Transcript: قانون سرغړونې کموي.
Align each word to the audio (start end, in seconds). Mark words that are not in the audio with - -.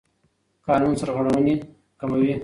قانون 0.67 0.93
سرغړونې 1.01 1.55
کموي. 1.99 2.33